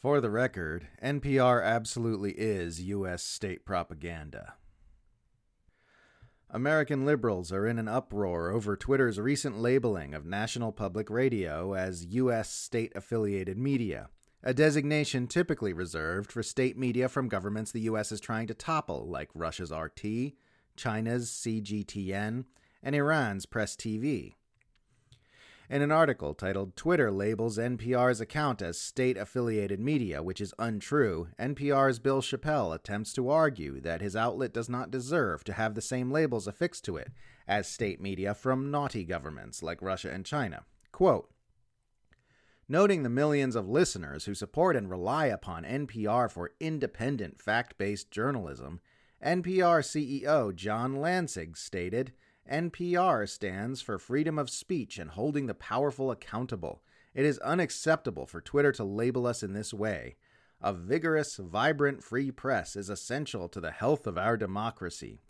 [0.00, 3.22] For the record, NPR absolutely is U.S.
[3.22, 4.54] state propaganda.
[6.48, 12.06] American liberals are in an uproar over Twitter's recent labeling of National Public Radio as
[12.06, 12.48] U.S.
[12.50, 14.08] state affiliated media,
[14.42, 18.10] a designation typically reserved for state media from governments the U.S.
[18.10, 20.32] is trying to topple, like Russia's RT,
[20.76, 22.46] China's CGTN,
[22.82, 24.36] and Iran's Press TV.
[25.70, 31.28] In an article titled Twitter Labels NPR's Account as State Affiliated Media, which is untrue,
[31.38, 35.80] NPR's Bill Chappell attempts to argue that his outlet does not deserve to have the
[35.80, 37.12] same labels affixed to it
[37.46, 40.64] as state media from naughty governments like Russia and China.
[40.90, 41.30] Quote,
[42.68, 48.10] Noting the millions of listeners who support and rely upon NPR for independent, fact based
[48.10, 48.80] journalism,
[49.24, 52.12] NPR CEO John Lansing stated,
[52.50, 56.82] NPR stands for freedom of speech and holding the powerful accountable.
[57.14, 60.16] It is unacceptable for Twitter to label us in this way.
[60.60, 65.20] A vigorous, vibrant free press is essential to the health of our democracy.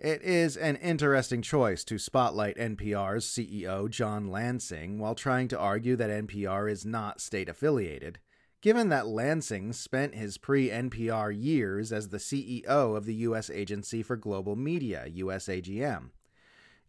[0.00, 5.96] It is an interesting choice to spotlight NPR's CEO, John Lansing, while trying to argue
[5.96, 8.20] that NPR is not state affiliated
[8.60, 13.50] given that Lansing spent his pre NPR years as the CEO of the U.S.
[13.50, 16.10] Agency for Global Media, USAGM.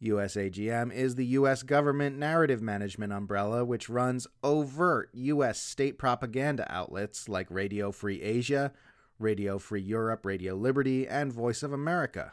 [0.01, 1.61] USAGM is the U.S.
[1.61, 5.59] government narrative management umbrella which runs overt U.S.
[5.59, 8.71] state propaganda outlets like Radio Free Asia,
[9.19, 12.31] Radio Free Europe, Radio Liberty, and Voice of America.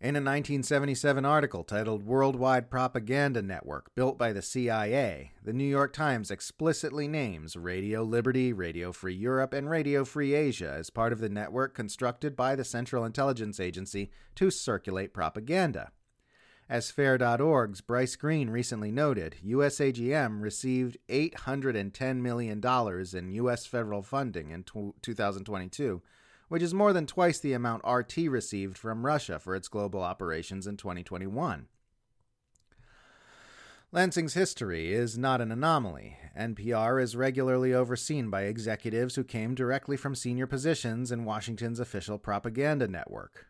[0.00, 5.92] In a 1977 article titled Worldwide Propaganda Network Built by the CIA, the New York
[5.92, 11.18] Times explicitly names Radio Liberty, Radio Free Europe, and Radio Free Asia as part of
[11.18, 15.90] the network constructed by the Central Intelligence Agency to circulate propaganda.
[16.68, 23.66] As Fair.org's Bryce Greene recently noted, USAGM received $810 million in U.S.
[23.66, 26.02] federal funding in 2022
[26.48, 30.66] which is more than twice the amount RT received from Russia for its global operations
[30.66, 31.68] in 2021.
[33.90, 36.18] Lansing's history is not an anomaly.
[36.38, 42.18] NPR is regularly overseen by executives who came directly from senior positions in Washington's official
[42.18, 43.46] propaganda network.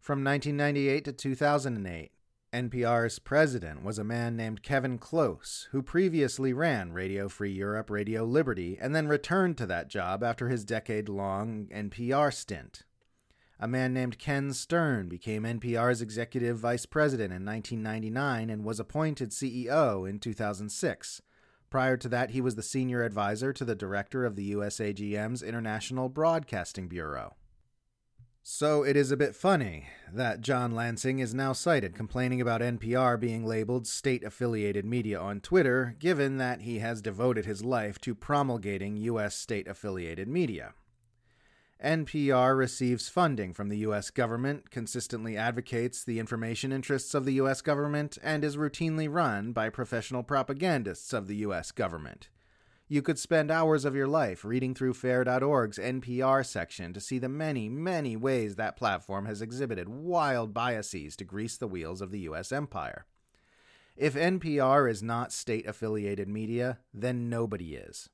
[0.00, 2.12] From 1998 to 2008,
[2.54, 8.22] NPR's president was a man named Kevin Klose, who previously ran Radio Free Europe, Radio
[8.24, 12.84] Liberty, and then returned to that job after his decade long NPR stint.
[13.58, 19.30] A man named Ken Stern became NPR's executive vice president in 1999 and was appointed
[19.30, 21.22] CEO in 2006.
[21.70, 26.08] Prior to that, he was the senior advisor to the director of the USAGM's International
[26.08, 27.34] Broadcasting Bureau.
[28.46, 33.18] So it is a bit funny that John Lansing is now cited complaining about NPR
[33.18, 38.14] being labeled state affiliated media on Twitter, given that he has devoted his life to
[38.14, 39.34] promulgating U.S.
[39.34, 40.74] state affiliated media.
[41.82, 44.10] NPR receives funding from the U.S.
[44.10, 47.62] government, consistently advocates the information interests of the U.S.
[47.62, 51.72] government, and is routinely run by professional propagandists of the U.S.
[51.72, 52.28] government.
[52.94, 57.28] You could spend hours of your life reading through Fair.org's NPR section to see the
[57.28, 62.20] many, many ways that platform has exhibited wild biases to grease the wheels of the
[62.20, 62.52] U.S.
[62.52, 63.04] empire.
[63.96, 68.10] If NPR is not state affiliated media, then nobody is.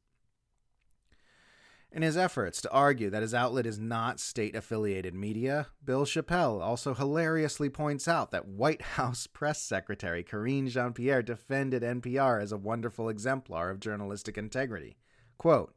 [1.93, 6.63] In his efforts to argue that his outlet is not state affiliated media, Bill Chappell
[6.63, 12.53] also hilariously points out that White House Press Secretary Karine Jean Pierre defended NPR as
[12.53, 14.99] a wonderful exemplar of journalistic integrity.
[15.37, 15.75] Quote,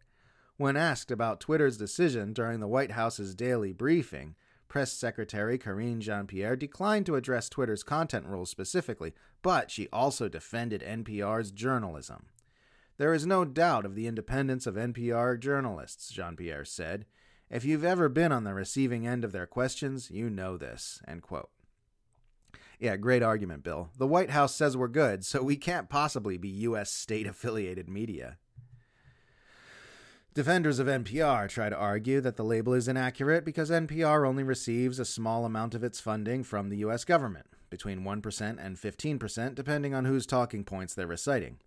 [0.57, 4.35] when asked about Twitter's decision during the White House's daily briefing,
[4.67, 10.29] Press Secretary Karine Jean Pierre declined to address Twitter's content rules specifically, but she also
[10.29, 12.27] defended NPR's journalism.
[13.03, 17.05] There is no doubt of the independence of NPR journalists, Jean Pierre said.
[17.49, 21.01] If you've ever been on the receiving end of their questions, you know this.
[21.05, 21.49] End quote.
[22.79, 23.89] Yeah, great argument, Bill.
[23.97, 26.91] The White House says we're good, so we can't possibly be U.S.
[26.91, 28.37] state affiliated media.
[30.33, 34.97] Defenders of NPR try to argue that the label is inaccurate because NPR only receives
[34.97, 37.03] a small amount of its funding from the U.S.
[37.03, 41.57] government, between 1% and 15%, depending on whose talking points they're reciting.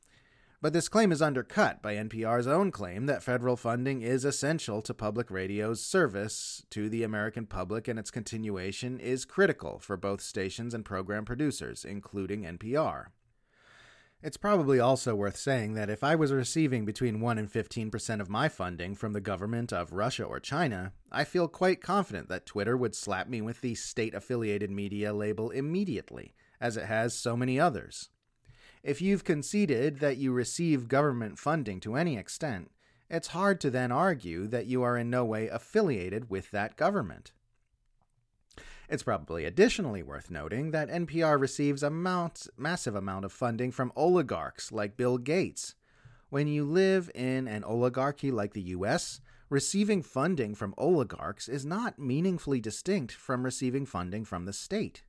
[0.63, 4.95] But this claim is undercut by NPR's own claim that federal funding is essential to
[4.95, 10.73] public radio's service to the American public and its continuation is critical for both stations
[10.73, 13.07] and program producers, including NPR.
[14.23, 18.31] It's probably also worth saying that if I was receiving between 1 and 15% of
[18.31, 22.79] my funding from the government of Russia or China, I feel quite confident that Twitter
[22.79, 27.61] would slap me with the state affiliated media label immediately, as it has so many
[27.61, 28.09] others.
[28.87, 32.71] If you've conceded that you receive government funding to any extent,
[33.11, 37.33] it's hard to then argue that you are in no way affiliated with that government.
[38.89, 43.91] It's probably additionally worth noting that NPR receives a mount, massive amount of funding from
[43.97, 45.75] oligarchs like Bill Gates.
[46.29, 51.99] When you live in an oligarchy like the US, receiving funding from oligarchs is not
[51.99, 55.03] meaningfully distinct from receiving funding from the state.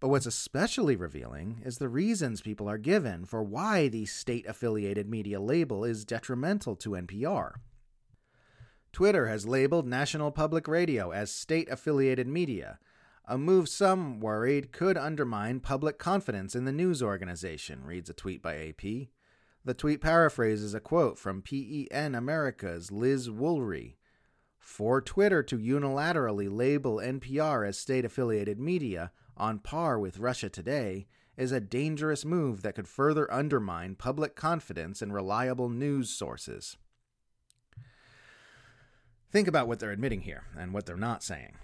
[0.00, 5.08] But what's especially revealing is the reasons people are given for why the state affiliated
[5.08, 7.54] media label is detrimental to NPR.
[8.92, 12.78] Twitter has labeled National Public Radio as state affiliated media,
[13.30, 18.40] a move some worried could undermine public confidence in the news organization, reads a tweet
[18.40, 19.08] by AP.
[19.66, 23.96] The tweet paraphrases a quote from PEN America's Liz Woolery.
[24.58, 31.06] For Twitter to unilaterally label NPR as state affiliated media, on par with Russia Today,
[31.36, 36.76] is a dangerous move that could further undermine public confidence in reliable news sources.
[39.30, 41.54] Think about what they're admitting here and what they're not saying.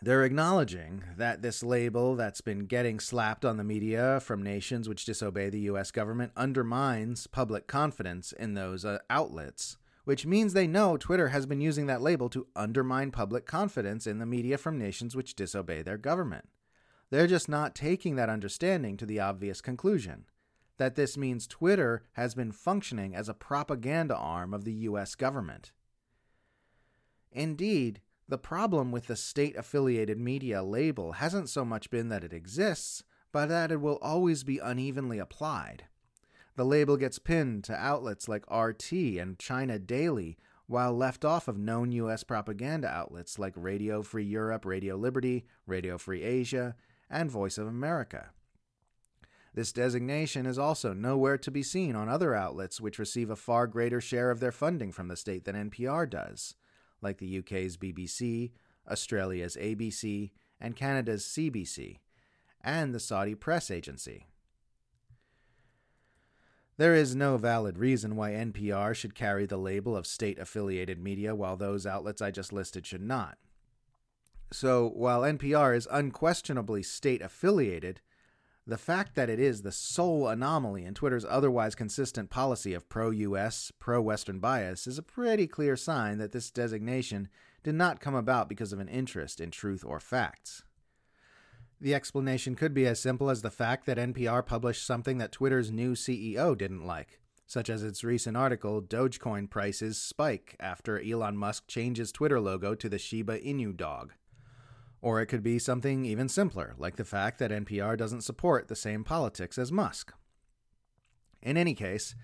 [0.00, 5.06] They're acknowledging that this label that's been getting slapped on the media from nations which
[5.06, 10.96] disobey the US government undermines public confidence in those uh, outlets, which means they know
[10.96, 15.16] Twitter has been using that label to undermine public confidence in the media from nations
[15.16, 16.48] which disobey their government.
[17.10, 20.26] They're just not taking that understanding to the obvious conclusion
[20.76, 25.72] that this means Twitter has been functioning as a propaganda arm of the US government.
[27.30, 32.32] Indeed, the problem with the state affiliated media label hasn't so much been that it
[32.32, 35.84] exists, but that it will always be unevenly applied.
[36.56, 41.58] The label gets pinned to outlets like RT and China Daily, while left off of
[41.58, 42.24] known U.S.
[42.24, 46.76] propaganda outlets like Radio Free Europe, Radio Liberty, Radio Free Asia,
[47.10, 48.30] and Voice of America.
[49.52, 53.66] This designation is also nowhere to be seen on other outlets which receive a far
[53.66, 56.56] greater share of their funding from the state than NPR does
[57.04, 58.50] like the UK's BBC,
[58.90, 60.30] Australia's ABC,
[60.60, 61.98] and Canada's CBC,
[62.62, 64.26] and the Saudi Press Agency.
[66.76, 71.34] There is no valid reason why NPR should carry the label of state affiliated media
[71.34, 73.38] while those outlets I just listed should not.
[74.52, 78.00] So, while NPR is unquestionably state affiliated,
[78.66, 83.10] the fact that it is the sole anomaly in Twitter's otherwise consistent policy of pro
[83.10, 87.28] US, pro Western bias is a pretty clear sign that this designation
[87.62, 90.64] did not come about because of an interest in truth or facts.
[91.84, 95.70] The explanation could be as simple as the fact that NPR published something that Twitter's
[95.70, 101.66] new CEO didn't like, such as its recent article Dogecoin prices spike after Elon Musk
[101.66, 104.14] changes Twitter logo to the Shiba Inu dog.
[105.02, 108.76] Or it could be something even simpler, like the fact that NPR doesn't support the
[108.76, 110.14] same politics as Musk.
[111.42, 112.14] In any case,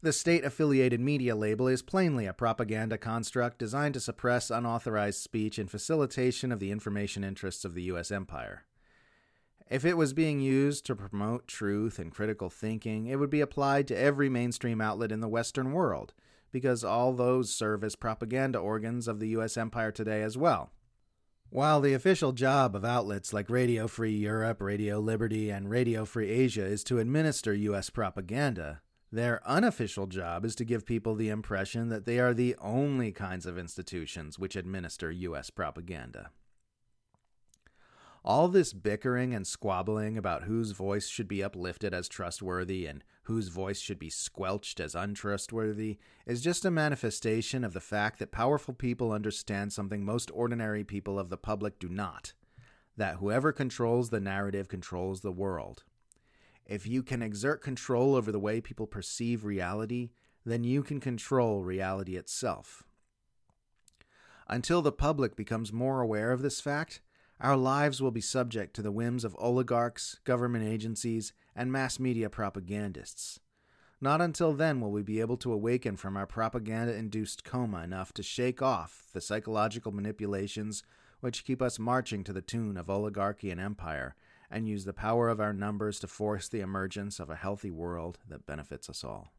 [0.00, 5.58] the state affiliated media label is plainly a propaganda construct designed to suppress unauthorized speech
[5.58, 8.10] in facilitation of the information interests of the U.S.
[8.10, 8.64] empire.
[9.70, 13.86] If it was being used to promote truth and critical thinking, it would be applied
[13.88, 16.12] to every mainstream outlet in the Western world,
[16.50, 19.56] because all those serve as propaganda organs of the U.S.
[19.56, 20.72] empire today as well.
[21.50, 26.30] While the official job of outlets like Radio Free Europe, Radio Liberty, and Radio Free
[26.30, 27.90] Asia is to administer U.S.
[27.90, 28.80] propaganda,
[29.12, 33.46] their unofficial job is to give people the impression that they are the only kinds
[33.46, 35.50] of institutions which administer U.S.
[35.50, 36.30] propaganda.
[38.24, 43.48] All this bickering and squabbling about whose voice should be uplifted as trustworthy and whose
[43.48, 48.74] voice should be squelched as untrustworthy is just a manifestation of the fact that powerful
[48.74, 52.34] people understand something most ordinary people of the public do not
[53.00, 55.84] that whoever controls the narrative controls the world.
[56.66, 60.10] If you can exert control over the way people perceive reality,
[60.44, 62.84] then you can control reality itself.
[64.46, 67.00] Until the public becomes more aware of this fact,
[67.40, 72.28] our lives will be subject to the whims of oligarchs, government agencies, and mass media
[72.28, 73.40] propagandists.
[74.00, 78.12] Not until then will we be able to awaken from our propaganda induced coma enough
[78.14, 80.82] to shake off the psychological manipulations
[81.20, 84.14] which keep us marching to the tune of oligarchy and empire,
[84.50, 88.18] and use the power of our numbers to force the emergence of a healthy world
[88.28, 89.32] that benefits us all.